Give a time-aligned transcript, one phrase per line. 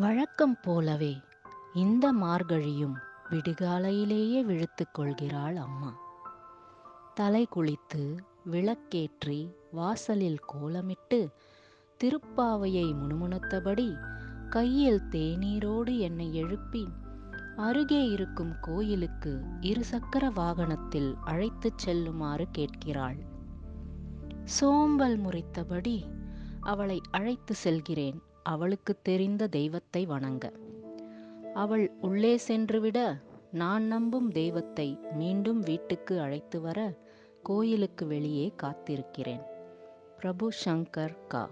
[0.00, 1.16] வழக்கம் போலவே
[1.74, 2.94] இந்த மார்கழியும்
[3.30, 5.96] விடுகாலையிலேயே விழுத்து கொள்கிறாள் அம்மா.
[7.14, 8.18] தலை குளித்து
[8.50, 11.28] விளக்கேற்றி வாசலில் கோலமிட்டு
[12.04, 13.98] திருப்பாவையை முணுமுணுத்தபடி
[14.48, 16.88] கையில் தேநீரோடு என்னை எழுப்பி
[17.56, 23.16] அருகே இருக்கும் கோயிலுக்கு இருசக்கர வாகனத்தில் அழைத்துச் செல்லுமாறு கேட்கிறாள்.
[24.44, 26.02] சோம்பல் முறித்தபடி
[26.60, 28.22] அவளை அழைத்து செல்கிறேன்.
[28.42, 30.52] அவளுக்கு தெரிந்த தெய்வத்தை வணங்க.
[31.54, 33.16] அவள் உள்ளே சென்றுவிட
[33.52, 36.94] நான் நம்பும் தெய்வத்தை மீண்டும் வீட்டுக்கு அழைத்து வர
[37.42, 39.42] கோயிலுக்கு வெளியே காத்திருக்கிறேன்.
[40.16, 41.50] பிரபு சங்கர் கா.